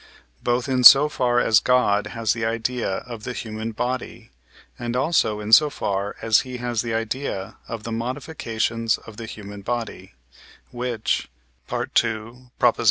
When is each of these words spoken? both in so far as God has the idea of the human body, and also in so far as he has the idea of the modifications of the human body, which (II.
both 0.41 0.67
in 0.67 0.83
so 0.83 1.07
far 1.07 1.39
as 1.39 1.59
God 1.59 2.07
has 2.07 2.33
the 2.33 2.43
idea 2.43 2.89
of 3.05 3.21
the 3.23 3.33
human 3.33 3.71
body, 3.71 4.31
and 4.79 4.95
also 4.95 5.39
in 5.39 5.53
so 5.53 5.69
far 5.69 6.15
as 6.23 6.39
he 6.39 6.57
has 6.57 6.81
the 6.81 6.91
idea 6.95 7.57
of 7.67 7.83
the 7.83 7.91
modifications 7.91 8.97
of 8.97 9.17
the 9.17 9.27
human 9.27 9.61
body, 9.61 10.13
which 10.71 11.29
(II. 11.71 12.49